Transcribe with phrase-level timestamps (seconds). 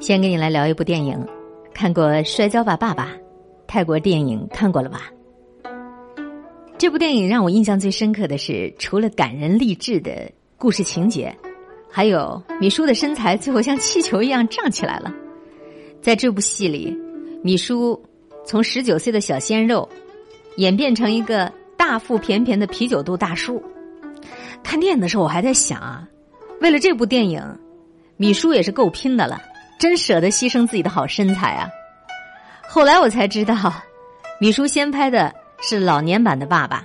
[0.00, 1.26] 先跟你来聊一部电影，
[1.74, 3.06] 看过《摔跤吧，爸爸》，
[3.66, 5.10] 泰国电影看过了吧？
[6.78, 11.36] 这部电影让我印象最深刻的是，除了感人励志的故事情节，
[11.90, 15.12] 还有米叔的身材最后像气球一样胀起来了。
[16.00, 16.96] 在这部戏里，
[17.42, 18.00] 米叔
[18.46, 19.88] 从十九岁的小鲜肉
[20.58, 23.60] 演变成一个大腹便便的啤酒肚大叔。
[24.62, 26.08] 看电影的时候，我还在想啊，
[26.60, 27.42] 为了这部电影，
[28.16, 29.42] 米叔也是够拼的了。
[29.78, 31.68] 真舍得牺牲自己的好身材啊！
[32.68, 33.72] 后来我才知道，
[34.40, 36.84] 米叔先拍的是老年版的爸爸，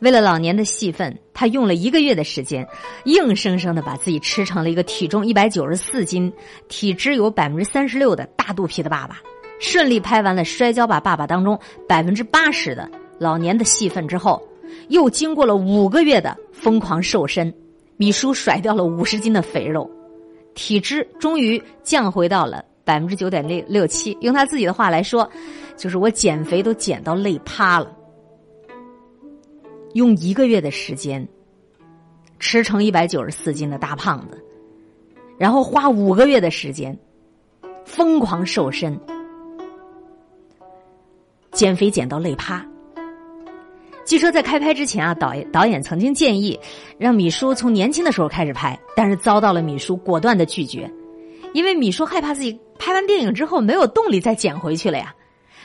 [0.00, 2.66] 为了老年的戏份，他用了一个月的时间，
[3.04, 6.32] 硬生生的把自己吃成了一个体重一百九十四斤、
[6.68, 9.20] 体脂有百分之三十六的大肚皮的爸爸。
[9.60, 11.56] 顺利拍完了《摔跤吧，爸爸》当中
[11.88, 14.42] 百分之八十的老年的戏份之后，
[14.88, 17.54] 又经过了五个月的疯狂瘦身，
[17.96, 19.88] 米叔甩掉了五十斤的肥肉。
[20.54, 25.28] 体脂终于降回到了百分之九点六六七，用他自己的话来说，
[25.76, 27.96] 就是我减肥都减到累趴了。
[29.94, 31.26] 用一个月的时间
[32.38, 34.42] 吃成一百九十四斤的大胖子，
[35.38, 36.96] 然后花五个月的时间
[37.84, 38.98] 疯狂瘦身，
[41.50, 42.66] 减肥减到累趴。
[44.04, 46.58] 据说在开拍之前啊，导演导演曾经建议
[46.98, 50.90] 让米叔从年轻的时候开始拍，但是遭到了米叔果断的拒绝，
[51.54, 55.14] 因为米叔害怕自己拍完电影之后没有动力再减回去了呀。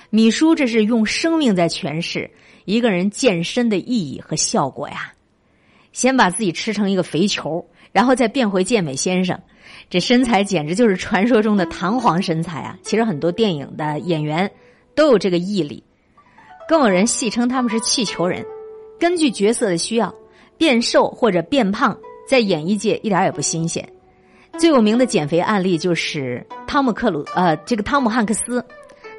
[0.09, 2.29] 米叔这是用生命在诠释
[2.65, 5.11] 一个人健身的意义和效果呀。
[5.91, 9.37] 先把自己吃成一个肥球，然后再变回健美先生，
[9.89, 12.77] 这身材简直就是传说中的弹簧身材啊！
[12.83, 14.49] 其实很多电影的演员
[14.93, 15.83] 都有这个毅力。
[16.67, 18.45] 更有人戏称他们是气球人，
[18.99, 20.13] 根据角色的需要
[20.57, 23.87] 变瘦或者变胖，在演艺界一点也不新鲜。
[24.57, 28.63] 最有名的减肥案例就是汤姆克鲁呃，这个汤姆汉克斯，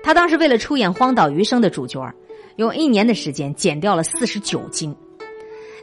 [0.03, 2.13] 他当时为了出演《荒岛余生》的主角，
[2.57, 4.95] 用一年的时间减掉了四十九斤。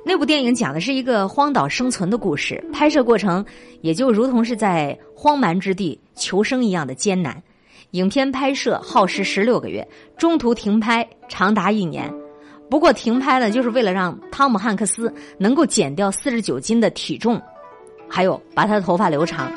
[0.03, 3.44] 那部电影讲的是一个荒岛生存的故事，拍摄过程
[3.81, 7.41] 也就如同是在荒蛮之地求生一样的艰难。
[7.91, 9.88] 影片拍摄耗时十六个月，
[10.18, 12.13] 中途停拍长达一年。
[12.69, 17.41] 不过停拍呢，就是为了让汤姆汉克斯能够减掉四十九斤的体重，
[18.09, 19.51] 还有把他的头发留长，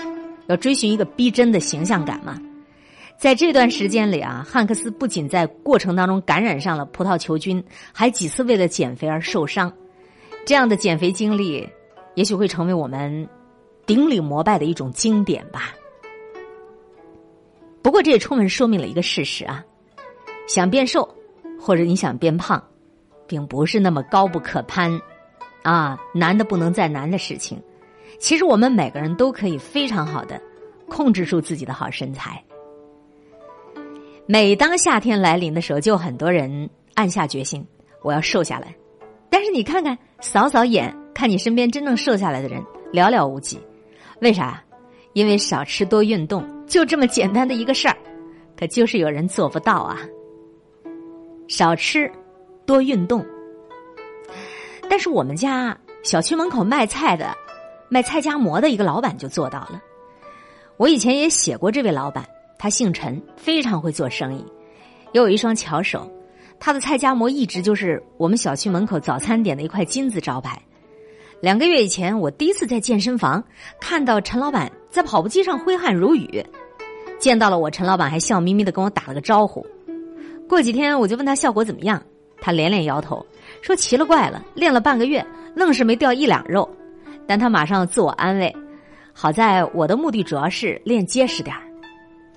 [0.46, 2.38] 要追寻一个逼真的形象感嘛。
[3.18, 9.72] 在这段时间里啊，汉克斯不仅在过程当中感染上了葡萄球菌，还几次为了减肥而受伤。
[10.44, 11.68] 这样的减肥经历，
[12.14, 13.28] 也许会成为我们
[13.86, 15.74] 顶礼膜拜的一种经典吧。
[17.88, 19.64] 不过这也充分说明了一个事实啊，
[20.46, 21.08] 想变瘦
[21.58, 22.62] 或者你想变胖，
[23.26, 25.00] 并不是那么高不可攀，
[25.62, 27.58] 啊难的不能再难的事情。
[28.20, 30.38] 其实我们每个人都可以非常好的
[30.86, 32.44] 控制住自己的好身材。
[34.26, 37.66] 每当夏天来临的时候，就很多人暗下决心，
[38.02, 38.76] 我要瘦下来。
[39.30, 42.62] 但是你看看，扫扫眼，看你身边真正瘦下来的人
[42.92, 43.58] 寥寥无几。
[44.20, 44.62] 为啥？
[45.12, 46.46] 因为少吃多运动。
[46.66, 47.96] 就这么简单的一个事儿，
[48.56, 49.98] 可就是有人做不到啊。
[51.48, 52.10] 少吃，
[52.66, 53.24] 多运动。
[54.90, 57.34] 但是我们家小区门口卖菜的、
[57.88, 59.82] 卖菜夹馍的一个老板就做到了。
[60.76, 62.26] 我以前也写过这位老板，
[62.58, 64.44] 他姓陈，非常会做生意，
[65.12, 66.10] 也有一双巧手。
[66.60, 70.60] 他的菜夹馍一直就是我们小区门口早餐点的一块金字招牌。
[71.40, 73.42] 两个月以前，我第一次在健身房
[73.80, 76.44] 看到陈老板在跑步机上挥汗如雨，
[77.18, 79.66] 见到了我，陈老板还笑眯眯的跟我打了个招呼。
[80.48, 82.02] 过几天我就问他效果怎么样，
[82.40, 83.24] 他连连摇头，
[83.60, 86.68] 说奇了怪了，练了半个月，愣是没掉一两肉。
[87.26, 88.54] 但他马上自我安慰，
[89.12, 91.54] 好在我的目的主要是练结实点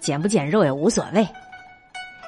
[0.01, 1.25] 减不减肉也无所谓。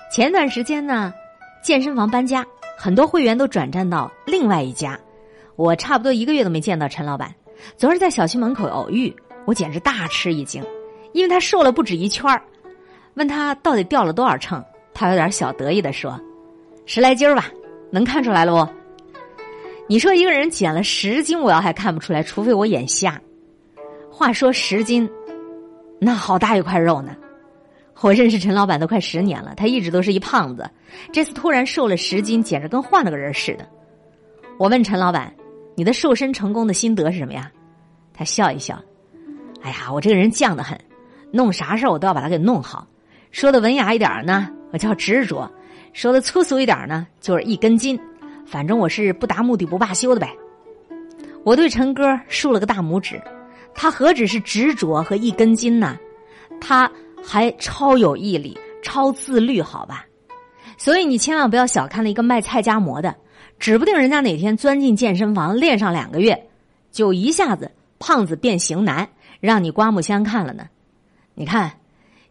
[0.09, 1.13] 前段时间呢，
[1.61, 2.45] 健身房搬家，
[2.77, 4.97] 很多会员都转战到另外一家。
[5.57, 7.35] 我差不多一个月都没见到陈老板，
[7.75, 9.13] 昨儿在小区门口偶遇，
[9.45, 10.63] 我简直大吃一惊，
[11.11, 12.41] 因为他瘦了不止一圈儿。
[13.15, 14.63] 问他到底掉了多少秤，
[14.93, 16.19] 他有点小得意的说
[16.85, 17.45] ：“十来斤吧，
[17.91, 18.71] 能看出来了不？”
[19.87, 23.19] 你说一个人减了十斤，我要还看不出来，除非我眼瞎。
[24.09, 25.09] 话说十斤，
[25.99, 27.15] 那好大一块肉呢。
[28.01, 30.69] 我认识陈老板都快十年了，他一直都是一胖子，
[31.11, 33.67] 这次突然瘦了十斤，简直跟换了个人似的。
[34.57, 35.33] 我问陈老板。
[35.75, 37.51] 你的瘦身成功的心得是什么呀？
[38.13, 38.79] 他笑一笑，
[39.63, 40.77] 哎呀，我这个人犟得很，
[41.31, 42.85] 弄啥事儿我都要把它给弄好。
[43.31, 45.49] 说的文雅一点呢，我叫执着；
[45.93, 47.99] 说的粗俗一点呢，就是一根筋。
[48.45, 50.29] 反正我是不达目的不罢休的呗。
[51.45, 53.21] 我对陈哥竖了个大拇指，
[53.73, 55.97] 他何止是执着和一根筋呢？
[56.59, 56.91] 他
[57.23, 60.05] 还超有毅力、超自律，好吧？
[60.77, 63.15] 所以你千万不要小看了一个卖菜夹馍的，
[63.59, 66.47] 指不定人家哪天钻进健身房练上两个月，
[66.91, 69.07] 就一下子胖子变型男，
[69.43, 70.69] 让你刮目相看了呢。
[71.35, 71.69] 你看，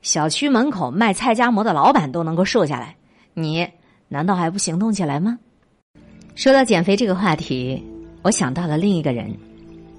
[0.00, 2.97] 小区门口卖菜夹馍的老板都能够瘦下来，
[3.35, 3.69] 你
[4.09, 5.38] 难道还不行动起来吗？
[6.35, 7.85] 说到减肥这个话题，
[8.23, 9.31] 我想到了另一个人，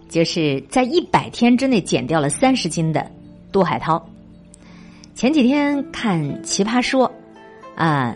[0.09, 3.05] 就是在一百天之内减掉了三十斤的
[3.51, 4.03] 杜海涛。
[5.13, 7.07] 前几天看《奇葩说》，
[7.75, 8.15] 啊，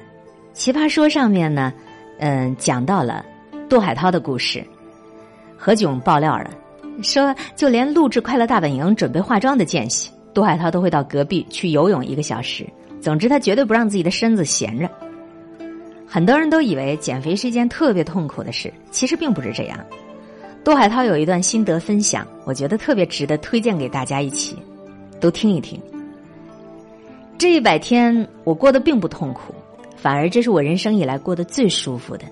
[0.57, 1.71] 《奇葩说》上面呢，
[2.17, 3.23] 嗯，讲到了
[3.69, 4.65] 杜海涛的故事。
[5.55, 6.49] 何炅爆料了，
[7.03, 12.65] 说就连录制《快乐大本营》准备化妆的间隙，杜海涛都会到隔壁去游泳一个小时。
[12.99, 14.89] 总之，他绝对不让自己的身子闲着。
[16.07, 19.79] 很多人都以为减肥是一件特别痛苦的事，其实并不是这样。
[20.63, 24.57] 杜海涛有一段心得分享，我觉得特别值得推荐给大家一起
[25.19, 25.79] 都听一听。
[27.37, 29.53] 这一百天我过得并不痛苦，
[29.95, 32.25] 反而这是我人生以来过得最舒服的。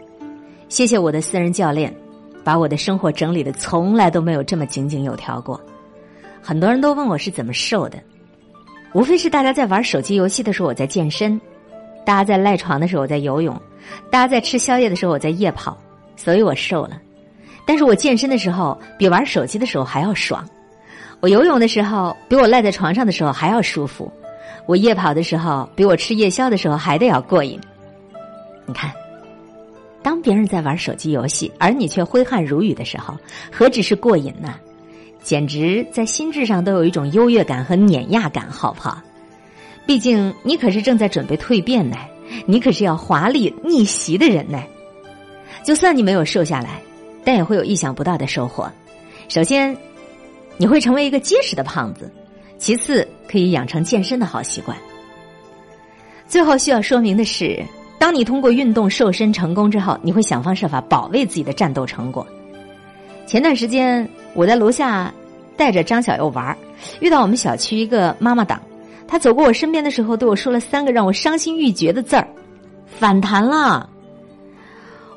[0.67, 1.93] 谢谢我的私人教练，
[2.45, 5.59] 把我的生活整理的从来都没有这么井井有条过。
[6.43, 7.97] 很多人都问我是怎么瘦的，
[8.93, 11.41] 无非是大家在玩手机游戏的时候我在健身，
[12.05, 13.59] 大家在赖床的时候我在游泳，
[14.11, 15.75] 大家在吃宵夜的时候我在夜跑，
[16.15, 17.01] 所以我瘦了。
[17.65, 20.47] 但是我健身的时候比玩手机的时候还要爽，
[21.19, 24.11] 我游泳的时候比我赖在床上的时候还要舒服。
[24.67, 27.59] 我夜跑的时候，比我吃夜宵的时候还得要过瘾。
[28.67, 28.91] 你看，
[30.05, 33.17] 当别人在玩手机游戏，而你却挥汗如雨的时候，
[33.51, 34.53] 何止是过瘾呢？
[35.23, 39.01] 简直在心智上都有一种优越感和碾压感，好不好？
[39.87, 41.97] 毕竟你可是正在准备蜕变呢，
[42.45, 44.61] 你可是要华丽逆袭的人呢。
[45.63, 46.79] 就算你没有瘦下来，
[47.23, 48.71] 但也会有意想不到的收获。
[49.27, 49.75] 首先，
[50.55, 52.11] 你会成为一个结实的胖子。
[52.59, 54.77] 其次，可以养成健身的好习惯。
[56.27, 57.59] 最后需要说明的是，
[57.97, 62.25] 当你通过运动瘦身成功之后，你会想方设法保卫自己的战斗成果。
[63.25, 65.11] 前段时间，我在楼下
[65.57, 66.55] 带着张小佑玩，
[66.99, 68.61] 遇到我们小区一个妈妈党，
[69.07, 72.27] 她走过我身边的时候，对我说了三个让我伤心欲绝的字儿
[72.85, 73.89] ：“反弹了。”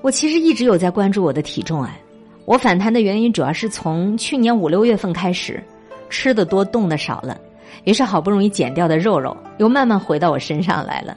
[0.00, 2.00] 我其实一直有在关注我的体重，哎，
[2.44, 5.62] 我反弹的原因主要是从去年五六月份开始。
[6.10, 7.38] 吃的多，动的少了，
[7.84, 11.14] 于是好不容易减掉的肉肉又慢慢回到我身上来了。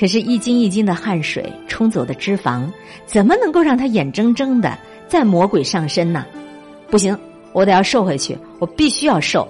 [0.00, 2.66] 可是，一斤一斤的汗水冲走的脂肪，
[3.04, 4.74] 怎么能够让他眼睁睁的
[5.06, 6.24] 在魔鬼上身呢？
[6.88, 7.14] 不行，
[7.52, 9.46] 我得要瘦回去，我必须要瘦。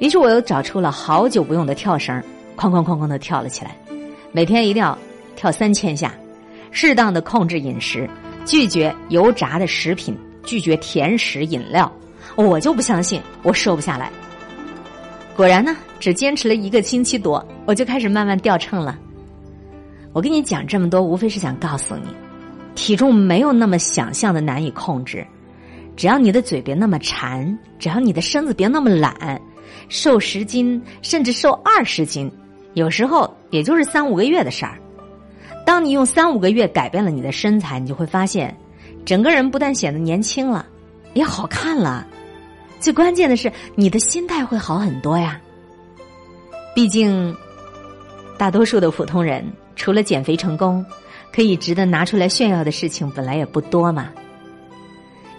[0.00, 2.20] 于是，我又找出了好久不用的跳绳，
[2.56, 3.76] 哐哐哐哐的跳了起来。
[4.32, 4.98] 每天一定要
[5.36, 6.12] 跳三千下，
[6.72, 8.10] 适当的控制饮食，
[8.44, 11.90] 拒绝油炸的食品，拒绝甜食饮料。
[12.34, 14.10] 我就不相信我瘦不下来。
[15.36, 18.98] 果然呢，只坚持了一个星期多，我就开始慢慢掉秤了。
[20.16, 22.08] 我跟你讲这么多，无非是想告诉你，
[22.74, 25.22] 体重没有那么想象的难以控制。
[25.94, 27.46] 只要你的嘴别那么馋，
[27.78, 29.38] 只要你的身子别那么懒，
[29.90, 32.32] 瘦十斤甚至瘦二十斤，
[32.72, 34.78] 有时候也就是三五个月的事儿。
[35.66, 38.56] 当你用三五个月改变了你的身材，你就会发现，
[39.04, 40.64] 整个人不但显得年轻了，
[41.12, 42.06] 也好看了。
[42.80, 45.38] 最关键的是，你的心态会好很多呀。
[46.74, 47.36] 毕竟，
[48.38, 49.44] 大多数的普通人
[49.76, 50.84] 除了减肥成功，
[51.32, 54.08] 可以值得拿出来炫耀的事情本来也不多嘛。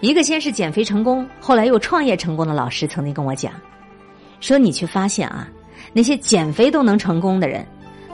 [0.00, 3.52] 一个先是减肥成功，后来又创业成功的老师曾经跟我讲，
[4.40, 5.46] 说你去发现啊，
[5.92, 7.66] 那些减肥都能成功的人，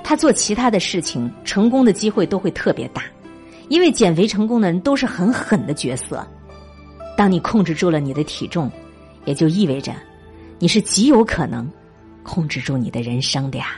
[0.02, 3.04] 他做其他的事情成功的机会都会特别大，
[3.68, 6.26] 因为减肥成功的人都是很狠的角色。
[7.16, 8.68] 当你控制住了你的体重。
[9.26, 9.90] 也就意味着，
[10.58, 11.66] 你是极有可能
[12.22, 13.76] 控制住你的人生的呀。